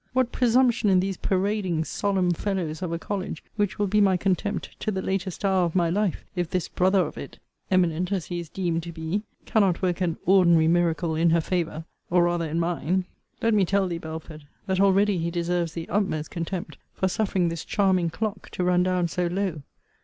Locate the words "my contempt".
4.01-4.71